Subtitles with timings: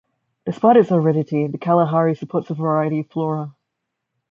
[0.47, 3.55] Despite its aridity, the Kalahari supports a variety of flora.